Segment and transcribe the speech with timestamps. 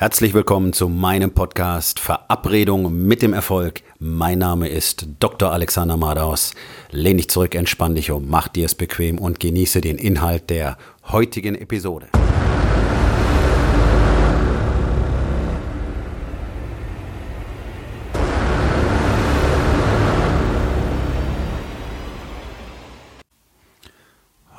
[0.00, 3.82] Herzlich willkommen zu meinem Podcast Verabredung mit dem Erfolg.
[3.98, 5.50] Mein Name ist Dr.
[5.50, 6.54] Alexander Madaus.
[6.92, 10.78] Lehn dich zurück, entspann dich um, mach dir es bequem und genieße den Inhalt der
[11.08, 12.06] heutigen Episode.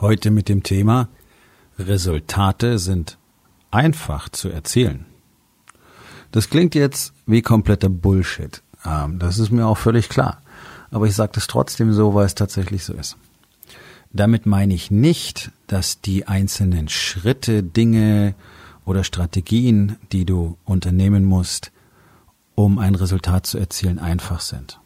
[0.02, 1.08] Heute mit dem Thema
[1.78, 3.18] Resultate sind
[3.72, 5.06] einfach zu erzielen.
[6.32, 8.62] Das klingt jetzt wie kompletter Bullshit.
[8.86, 10.42] Ähm, das ist mir auch völlig klar.
[10.92, 13.18] Aber ich sage das trotzdem so, weil es tatsächlich so ist.
[14.12, 18.34] Damit meine ich nicht, dass die einzelnen Schritte, Dinge
[18.86, 21.72] oder Strategien, die du unternehmen musst,
[22.56, 24.80] um ein Resultat zu erzielen, einfach sind.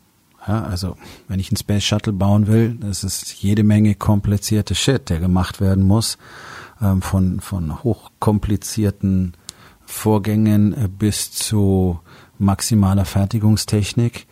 [0.45, 0.97] Ja, also,
[1.29, 5.61] wenn ich einen Space Shuttle bauen will, das ist jede Menge komplizierte Shit, der gemacht
[5.61, 6.17] werden muss,
[6.81, 9.35] ähm, von, von hochkomplizierten
[9.93, 11.99] Vorgängen äh, bis zu
[12.37, 14.27] maximaler Fertigungstechnik.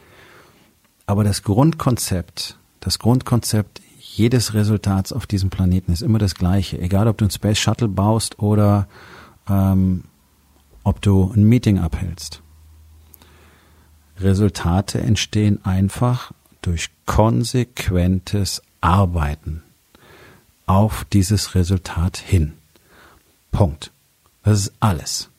[1.05, 6.79] Aber das Grundkonzept, das Grundkonzept jedes Resultats auf diesem Planeten ist immer das gleiche.
[6.79, 8.87] Egal, ob du ein Space Shuttle baust oder
[9.47, 10.03] ähm,
[10.83, 12.41] ob du ein Meeting abhältst.
[14.19, 19.63] Resultate entstehen einfach durch konsequentes Arbeiten
[20.65, 22.53] auf dieses Resultat hin.
[23.51, 23.91] Punkt.
[24.43, 25.29] Das ist alles.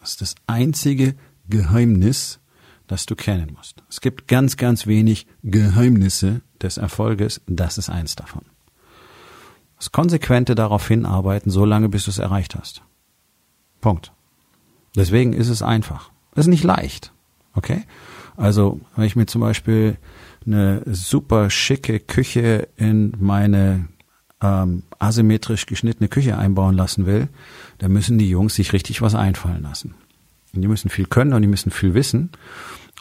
[0.00, 1.14] Das ist das einzige
[1.48, 2.40] Geheimnis,
[2.86, 3.82] das du kennen musst.
[3.88, 7.40] Es gibt ganz, ganz wenig Geheimnisse des Erfolges.
[7.46, 8.42] Das ist eins davon.
[9.76, 12.82] Das konsequente darauf hinarbeiten, so lange bis du es erreicht hast.
[13.80, 14.12] Punkt.
[14.96, 16.10] Deswegen ist es einfach.
[16.32, 17.12] Es ist nicht leicht.
[17.54, 17.84] Okay?
[18.36, 19.98] Also, wenn ich mir zum Beispiel
[20.46, 23.88] eine super schicke Küche in meine
[24.42, 27.28] ähm, asymmetrisch geschnittene Küche einbauen lassen will,
[27.78, 29.94] da müssen die Jungs sich richtig was einfallen lassen.
[30.54, 32.30] Und die müssen viel können und die müssen viel wissen.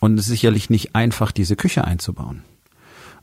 [0.02, 2.44] Und es ist sicherlich nicht einfach, diese Küche einzubauen.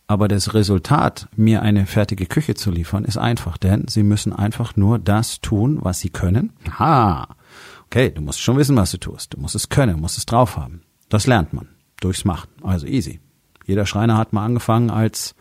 [0.08, 4.76] Aber das Resultat, mir eine fertige Küche zu liefern, ist einfach, denn sie müssen einfach
[4.76, 6.52] nur das tun, was sie können.
[6.68, 7.28] Aha.
[7.86, 9.34] Okay, du musst schon wissen, was du tust.
[9.34, 10.82] Du musst es können, musst es drauf haben.
[11.08, 11.68] Das lernt man
[12.00, 12.48] durchs Machen.
[12.62, 13.20] Also easy.
[13.64, 15.34] Jeder Schreiner hat mal angefangen als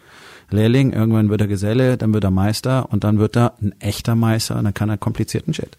[0.50, 4.16] Lehrling, irgendwann wird er Geselle, dann wird er Meister und dann wird er ein echter
[4.16, 5.78] Meister und dann kann er komplizierten Shit.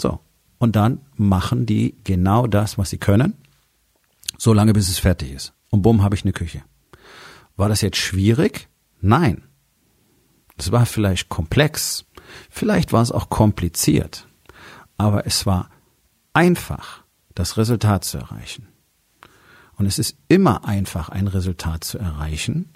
[0.00, 0.20] So.
[0.58, 3.34] Und dann machen die genau das, was sie können,
[4.38, 5.52] so lange bis es fertig ist.
[5.70, 6.62] Und bumm, habe ich eine Küche.
[7.56, 8.68] War das jetzt schwierig?
[9.00, 9.42] Nein.
[10.56, 12.04] Es war vielleicht komplex,
[12.50, 14.28] vielleicht war es auch kompliziert,
[14.96, 15.70] aber es war
[16.32, 17.02] einfach,
[17.34, 18.68] das Resultat zu erreichen.
[19.76, 22.72] Und es ist immer einfach, ein Resultat zu erreichen,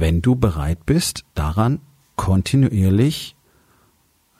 [0.00, 1.80] wenn du bereit bist, daran
[2.16, 3.36] kontinuierlich,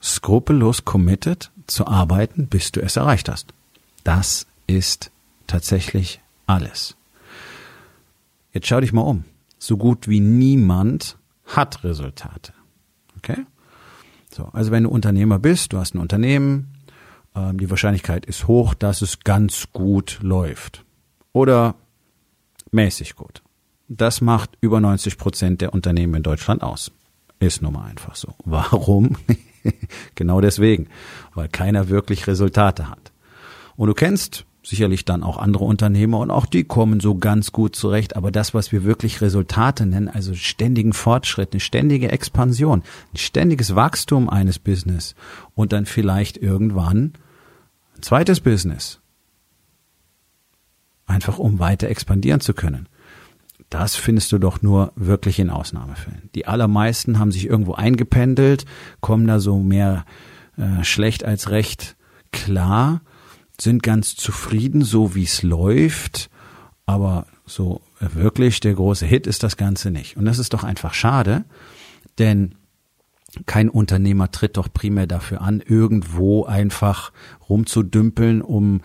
[0.03, 3.54] skrupellos committed zu arbeiten, bis du es erreicht hast.
[4.03, 5.12] Das ist
[5.47, 6.97] tatsächlich alles.
[8.53, 9.25] Jetzt schau dich mal um.
[9.59, 11.16] So gut wie niemand
[11.47, 12.53] hat Resultate.
[13.19, 13.47] Okay?
[14.32, 16.75] So, also wenn du Unternehmer bist, du hast ein Unternehmen,
[17.36, 20.84] ähm, die Wahrscheinlichkeit ist hoch, dass es ganz gut läuft.
[21.32, 21.76] Oder
[22.72, 23.44] mäßig gut.
[23.97, 26.91] Das macht über 90 Prozent der Unternehmen in Deutschland aus.
[27.38, 28.34] Ist nun mal einfach so.
[28.44, 29.16] Warum?
[30.16, 30.88] genau deswegen.
[31.34, 33.12] Weil keiner wirklich Resultate hat.
[33.77, 37.77] Und du kennst sicherlich dann auch andere Unternehmer und auch die kommen so ganz gut
[37.77, 38.16] zurecht.
[38.16, 43.77] Aber das, was wir wirklich Resultate nennen, also ständigen Fortschritt, eine ständige Expansion, ein ständiges
[43.77, 45.15] Wachstum eines Business
[45.54, 47.12] und dann vielleicht irgendwann
[47.97, 49.00] ein zweites Business.
[51.06, 52.88] Einfach um weiter expandieren zu können.
[53.74, 56.30] Das findest du doch nur wirklich in Ausnahmefällen.
[56.36, 58.66] Die allermeisten haben sich irgendwo eingependelt,
[59.00, 60.04] kommen da so mehr
[60.56, 61.96] äh, schlecht als recht
[62.30, 63.00] klar,
[63.60, 66.30] sind ganz zufrieden, so wie es läuft,
[66.86, 70.16] aber so wirklich der große Hit ist das Ganze nicht.
[70.16, 71.44] Und das ist doch einfach schade,
[72.20, 72.54] denn
[73.46, 77.10] kein Unternehmer tritt doch primär dafür an, irgendwo einfach
[77.48, 78.82] rumzudümpeln, um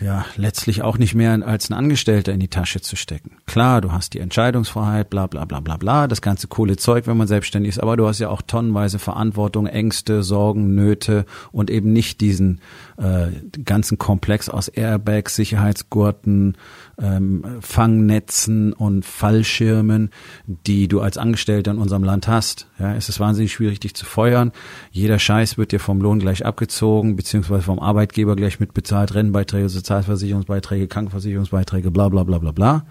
[0.00, 3.36] ja letztlich auch nicht mehr als ein Angestellter in die Tasche zu stecken.
[3.46, 7.16] Klar, du hast die Entscheidungsfreiheit, bla bla bla bla bla, das ganze coole Zeug, wenn
[7.16, 11.92] man selbstständig ist, aber du hast ja auch tonnenweise Verantwortung, Ängste, Sorgen, Nöte und eben
[11.92, 12.60] nicht diesen
[12.96, 13.28] äh,
[13.64, 16.56] ganzen Komplex aus Airbags, Sicherheitsgurten,
[17.00, 20.10] ähm, Fangnetzen und Fallschirmen,
[20.46, 22.68] die du als Angestellter in unserem Land hast.
[22.78, 24.52] Ja, es ist wahnsinnig schwierig, dich zu feuern.
[24.90, 30.88] Jeder Scheiß wird dir vom Lohn gleich abgezogen, beziehungsweise vom Arbeitgeber gleich mitbezahlt, Rennbeiträge, Sozialversicherungsbeiträge,
[30.88, 32.86] Krankenversicherungsbeiträge, bla bla bla bla bla.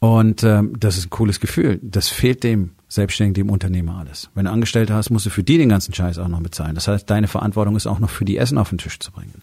[0.00, 1.80] Und ähm, das ist ein cooles Gefühl.
[1.82, 4.30] Das fehlt dem Selbstständigen, dem Unternehmer alles.
[4.34, 6.76] Wenn du Angestellte hast, musst du für die den ganzen Scheiß auch noch bezahlen.
[6.76, 9.42] Das heißt, deine Verantwortung ist auch noch für die Essen auf den Tisch zu bringen.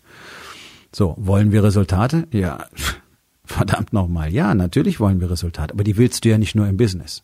[0.93, 2.25] So, wollen wir Resultate?
[2.31, 2.65] Ja,
[3.45, 4.33] verdammt nochmal.
[4.33, 7.23] Ja, natürlich wollen wir Resultate, aber die willst du ja nicht nur im Business.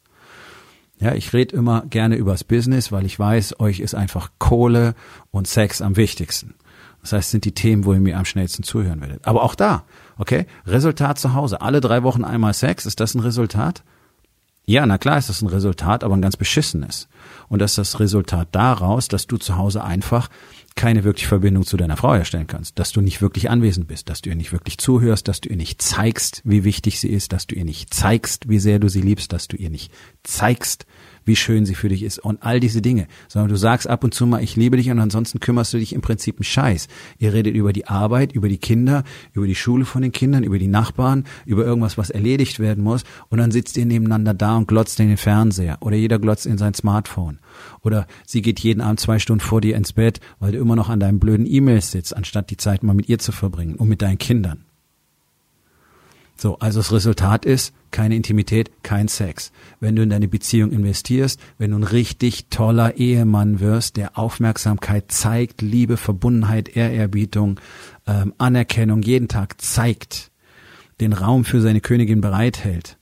[0.99, 4.93] Ja, ich rede immer gerne übers Business, weil ich weiß, euch ist einfach Kohle
[5.31, 6.53] und Sex am wichtigsten.
[7.01, 9.25] Das heißt, sind die Themen, wo ihr mir am schnellsten zuhören werdet.
[9.25, 9.83] Aber auch da,
[10.19, 11.61] okay, Resultat zu Hause.
[11.61, 13.83] Alle drei Wochen einmal Sex, ist das ein Resultat?
[14.65, 17.07] Ja, na klar ist das ein Resultat, aber ein ganz beschissenes.
[17.49, 20.29] Und das ist das Resultat daraus, dass du zu Hause einfach
[20.75, 24.21] keine wirkliche Verbindung zu deiner Frau herstellen kannst, dass du nicht wirklich anwesend bist, dass
[24.21, 27.47] du ihr nicht wirklich zuhörst, dass du ihr nicht zeigst, wie wichtig sie ist, dass
[27.47, 29.91] du ihr nicht zeigst, wie sehr du sie liebst, dass du ihr nicht
[30.23, 30.85] zeigst,
[31.25, 34.13] wie schön sie für dich ist und all diese Dinge, sondern du sagst ab und
[34.13, 36.87] zu mal, ich liebe dich und ansonsten kümmerst du dich im Prinzip einen Scheiß.
[37.19, 39.03] Ihr redet über die Arbeit, über die Kinder,
[39.33, 43.03] über die Schule von den Kindern, über die Nachbarn, über irgendwas, was erledigt werden muss
[43.29, 46.57] und dann sitzt ihr nebeneinander da und glotzt in den Fernseher oder jeder glotzt in
[46.57, 47.39] sein Smartphone
[47.81, 50.89] oder sie geht jeden Abend zwei Stunden vor dir ins Bett, weil du immer noch
[50.89, 54.01] an deinen blöden E-Mails sitzt, anstatt die Zeit mal mit ihr zu verbringen und mit
[54.01, 54.65] deinen Kindern.
[56.41, 59.51] So, also das Resultat ist keine Intimität, kein Sex.
[59.79, 65.11] Wenn du in deine Beziehung investierst, wenn du ein richtig toller Ehemann wirst, der Aufmerksamkeit
[65.11, 67.59] zeigt, Liebe, Verbundenheit, Ehrerbietung,
[68.07, 70.31] ähm, Anerkennung jeden Tag zeigt,
[70.99, 72.97] den Raum für seine Königin bereithält,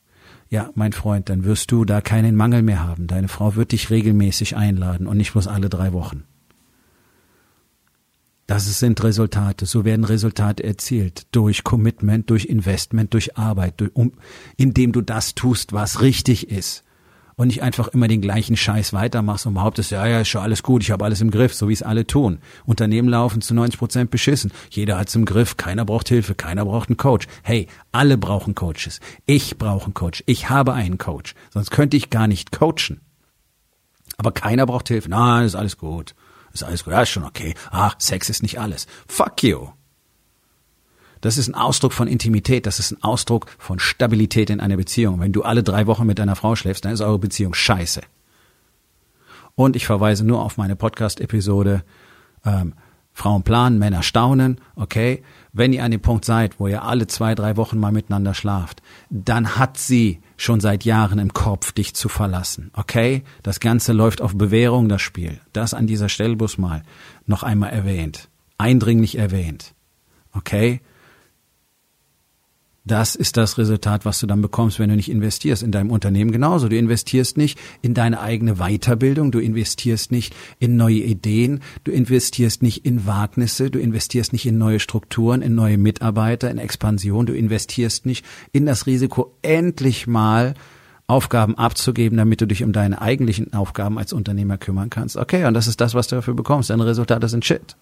[0.50, 3.08] ja, mein Freund, dann wirst du da keinen Mangel mehr haben.
[3.08, 6.26] Deine Frau wird dich regelmäßig einladen und nicht bloß alle drei Wochen.
[8.50, 9.68] Das sind Resultate.
[9.68, 11.28] So werden Resultate erzielt.
[11.36, 14.14] Durch Commitment, durch Investment, durch Arbeit, durch, um,
[14.58, 16.84] indem du das tust, was richtig ist.
[17.36, 20.64] Und nicht einfach immer den gleichen Scheiß weitermachst und behauptest, ja, ja, ist schon alles
[20.64, 22.40] gut, ich habe alles im Griff, so wie es alle tun.
[22.66, 24.52] Unternehmen laufen zu 90 Prozent beschissen.
[24.72, 27.28] Jeder hat's im Griff, keiner braucht Hilfe, keiner braucht einen Coach.
[27.44, 29.00] Hey, alle brauchen Coaches.
[29.28, 30.24] Ich brauche einen Coach.
[30.26, 31.36] Ich habe einen Coach.
[31.54, 33.02] Sonst könnte ich gar nicht coachen.
[34.18, 35.08] Aber keiner braucht Hilfe.
[35.08, 36.16] Nein, ist alles gut.
[36.54, 37.54] Ist alles gut, ja, ist schon okay.
[37.72, 38.88] Ach, Sex ist nicht alles.
[39.08, 39.70] Fuck you.
[41.22, 45.20] Das ist ein Ausdruck von Intimität, das ist ein Ausdruck von Stabilität in einer Beziehung.
[45.20, 48.02] Wenn du alle drei Wochen mit deiner Frau schläfst, dann ist eure Beziehung scheiße.
[49.56, 51.84] Und ich verweise nur auf meine Podcast-Episode
[52.46, 52.74] ähm,
[53.20, 55.24] Frauen planen, Männer staunen, okay?
[55.52, 58.82] Wenn ihr an dem Punkt seid, wo ihr alle zwei, drei Wochen mal miteinander schlaft,
[59.10, 63.24] dann hat sie schon seit Jahren im Kopf, dich zu verlassen, okay?
[63.44, 65.42] Das Ganze läuft auf Bewährung, das Spiel.
[65.52, 66.84] Das an dieser Stelle bloß mal
[67.26, 68.30] noch einmal erwähnt.
[68.58, 69.74] Eindringlich erwähnt.
[70.32, 70.80] Okay?
[72.90, 75.62] Das ist das Resultat, was du dann bekommst, wenn du nicht investierst.
[75.62, 76.70] In deinem Unternehmen genauso.
[76.70, 82.64] Du investierst nicht in deine eigene Weiterbildung, du investierst nicht in neue Ideen, du investierst
[82.64, 87.34] nicht in Wagnisse, du investierst nicht in neue Strukturen, in neue Mitarbeiter, in Expansion, du
[87.34, 90.56] investierst nicht in das Risiko, endlich mal
[91.06, 95.16] Aufgaben abzugeben, damit du dich um deine eigentlichen Aufgaben als Unternehmer kümmern kannst.
[95.16, 96.72] Okay, und das ist das, was du dafür bekommst.
[96.72, 97.76] Deine Resultate sind Shit.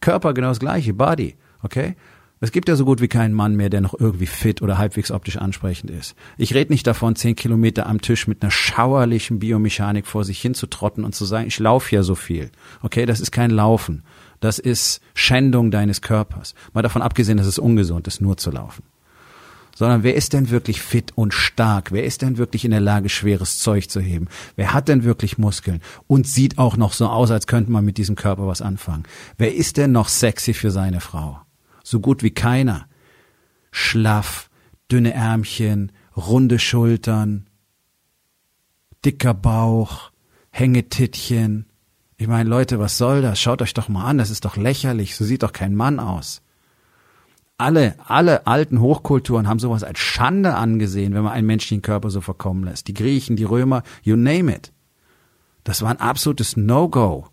[0.00, 1.34] Körper genau das gleiche, Body.
[1.64, 1.96] Okay?
[2.42, 5.10] Es gibt ja so gut wie keinen Mann mehr, der noch irgendwie fit oder halbwegs
[5.10, 6.14] optisch ansprechend ist.
[6.38, 11.04] Ich rede nicht davon, zehn Kilometer am Tisch mit einer schauerlichen Biomechanik vor sich hinzutrotten
[11.04, 12.50] und zu sagen, ich laufe ja so viel.
[12.80, 14.04] Okay, das ist kein Laufen.
[14.40, 16.54] Das ist Schändung deines Körpers.
[16.72, 18.84] Mal davon abgesehen, dass es ungesund ist, nur zu laufen.
[19.76, 21.92] Sondern wer ist denn wirklich fit und stark?
[21.92, 24.28] Wer ist denn wirklich in der Lage, schweres Zeug zu heben?
[24.56, 27.98] Wer hat denn wirklich Muskeln und sieht auch noch so aus, als könnte man mit
[27.98, 29.02] diesem Körper was anfangen?
[29.36, 31.38] Wer ist denn noch sexy für seine Frau?
[31.90, 32.86] So gut wie keiner.
[33.72, 34.48] Schlaff,
[34.90, 37.48] dünne Ärmchen, runde Schultern,
[39.04, 40.10] dicker Bauch,
[40.50, 41.66] Hängetittchen.
[42.16, 43.40] Ich meine, Leute, was soll das?
[43.40, 46.42] Schaut euch doch mal an, das ist doch lächerlich, so sieht doch kein Mann aus.
[47.58, 52.22] Alle, alle alten Hochkulturen haben sowas als Schande angesehen, wenn man einen menschlichen Körper so
[52.22, 52.88] verkommen lässt.
[52.88, 54.72] Die Griechen, die Römer, you name it.
[55.62, 57.28] Das war ein absolutes No-Go.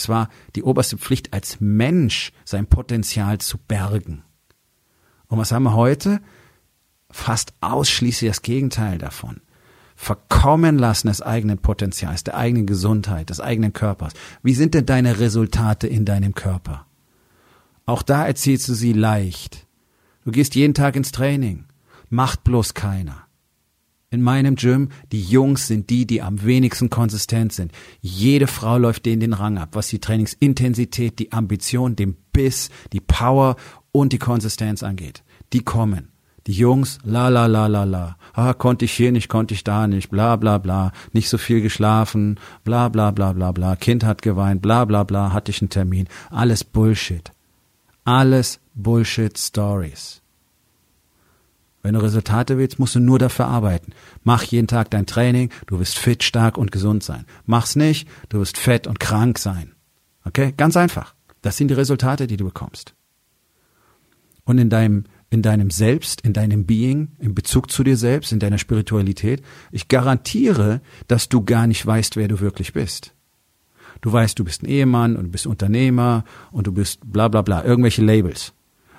[0.00, 4.22] Es war die oberste Pflicht als Mensch, sein Potenzial zu bergen.
[5.26, 6.22] Und was haben wir heute?
[7.10, 9.42] Fast ausschließlich das Gegenteil davon.
[9.96, 14.14] Verkommen lassen des eigenen Potenzials, der eigenen Gesundheit, des eigenen Körpers.
[14.42, 16.86] Wie sind denn deine Resultate in deinem Körper?
[17.84, 19.66] Auch da erzielst du sie leicht.
[20.24, 21.66] Du gehst jeden Tag ins Training.
[22.08, 23.26] Macht bloß keiner
[24.12, 27.70] in meinem Gym, die Jungs sind die, die am wenigsten konsistent sind.
[28.00, 33.00] Jede Frau läuft denen den Rang ab, was die Trainingsintensität, die Ambition, den Biss, die
[33.00, 33.54] Power
[33.92, 35.22] und die Konsistenz angeht.
[35.52, 36.08] Die kommen.
[36.48, 38.16] Die Jungs, la la la la la.
[38.32, 40.90] Ah, konnte ich hier nicht, konnte ich da nicht, bla bla bla.
[41.12, 43.76] Nicht so viel geschlafen, bla bla bla bla bla.
[43.76, 46.08] Kind hat geweint, bla bla bla, hatte ich einen Termin.
[46.30, 47.30] Alles Bullshit.
[48.04, 50.19] Alles Bullshit Stories.
[51.82, 53.92] Wenn du Resultate willst, musst du nur dafür arbeiten.
[54.22, 57.24] Mach jeden Tag dein Training, du wirst fit, stark und gesund sein.
[57.46, 59.72] Mach's nicht, du wirst fett und krank sein.
[60.24, 60.52] Okay?
[60.56, 61.14] Ganz einfach.
[61.42, 62.94] Das sind die Resultate, die du bekommst.
[64.44, 68.40] und in deinem in deinem Selbst, in deinem Being, in Bezug zu dir selbst, in
[68.40, 73.14] deiner Spiritualität, ich garantiere, dass du gar nicht weißt, wer du wirklich bist.
[74.00, 77.42] Du weißt, du bist ein Ehemann und du bist Unternehmer und du bist bla bla
[77.42, 78.52] bla, irgendwelche Labels.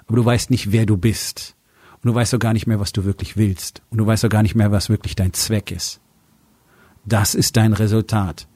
[0.07, 1.55] Aber du weißt nicht, wer du bist.
[2.03, 3.81] Und du weißt auch gar nicht mehr, was du wirklich willst.
[3.89, 5.99] Und du weißt auch gar nicht mehr, was wirklich dein Zweck ist.
[7.05, 8.47] Das ist dein Resultat,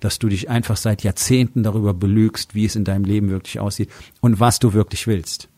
[0.00, 3.90] dass du dich einfach seit Jahrzehnten darüber belügst, wie es in deinem Leben wirklich aussieht
[4.20, 5.48] und was du wirklich willst.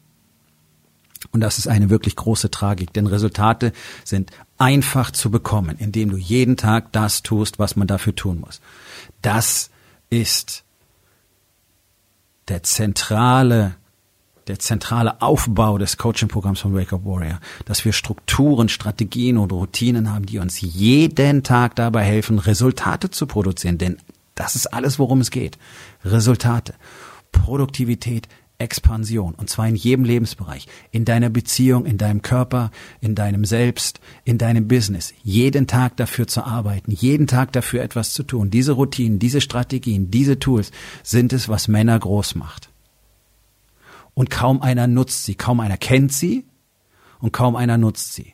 [1.32, 3.72] Und das ist eine wirklich große Tragik, denn Resultate
[4.04, 8.60] sind einfach zu bekommen, indem du jeden Tag das tust, was man dafür tun muss.
[9.22, 9.70] Das
[10.10, 10.64] ist
[12.48, 13.76] der zentrale
[14.46, 20.12] der zentrale Aufbau des Coaching-Programms von Wake Up Warrior, dass wir Strukturen, Strategien und Routinen
[20.12, 23.78] haben, die uns jeden Tag dabei helfen, Resultate zu produzieren.
[23.78, 23.98] Denn
[24.34, 25.58] das ist alles, worum es geht.
[26.04, 26.74] Resultate,
[27.32, 29.34] Produktivität, Expansion.
[29.34, 30.66] Und zwar in jedem Lebensbereich.
[30.90, 35.12] In deiner Beziehung, in deinem Körper, in deinem Selbst, in deinem Business.
[35.22, 38.50] Jeden Tag dafür zu arbeiten, jeden Tag dafür etwas zu tun.
[38.50, 40.70] Diese Routinen, diese Strategien, diese Tools
[41.02, 42.70] sind es, was Männer groß macht.
[44.16, 45.34] Und kaum einer nutzt sie.
[45.34, 46.46] Kaum einer kennt sie
[47.20, 48.32] und kaum einer nutzt sie.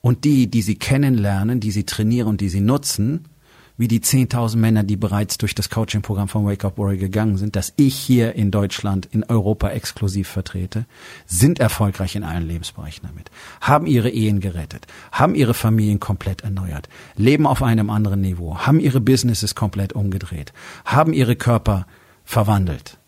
[0.00, 3.28] Und die, die sie kennenlernen, die sie trainieren und die sie nutzen,
[3.76, 7.54] wie die 10.000 Männer, die bereits durch das Coaching-Programm von Wake Up Warrior gegangen sind,
[7.54, 10.84] das ich hier in Deutschland, in Europa exklusiv vertrete,
[11.26, 13.30] sind erfolgreich in allen Lebensbereichen damit,
[13.60, 18.80] haben ihre Ehen gerettet, haben ihre Familien komplett erneuert, leben auf einem anderen Niveau, haben
[18.80, 20.52] ihre Businesses komplett umgedreht,
[20.84, 21.86] haben ihre Körper
[22.24, 22.98] verwandelt,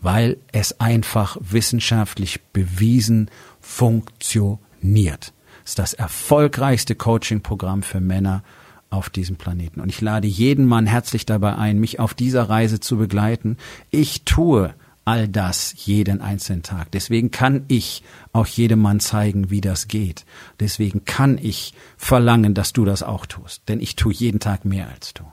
[0.00, 3.30] weil es einfach wissenschaftlich bewiesen
[3.60, 5.32] funktioniert.
[5.64, 8.42] Es ist das erfolgreichste Coaching-Programm für Männer
[8.88, 9.80] auf diesem Planeten.
[9.80, 13.56] Und ich lade jeden Mann herzlich dabei ein, mich auf dieser Reise zu begleiten.
[13.90, 16.90] Ich tue all das jeden einzelnen Tag.
[16.92, 18.02] Deswegen kann ich
[18.32, 20.24] auch jedem Mann zeigen, wie das geht.
[20.58, 23.62] Deswegen kann ich verlangen, dass du das auch tust.
[23.68, 25.24] Denn ich tue jeden Tag mehr als du.